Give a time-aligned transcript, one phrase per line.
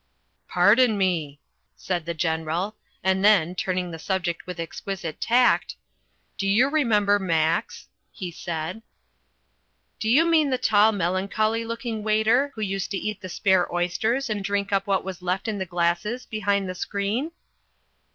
[0.47, 1.39] "Pardon me!"
[1.75, 5.75] said the General, and then, turning the subject with exquisite tact:
[6.39, 8.81] "Do you remember Max?" he said.
[9.99, 14.27] "Do you mean the tall melancholy looking waiter, who used to eat the spare oysters
[14.27, 17.29] and drink up what was left in the glasses, behind the screen?"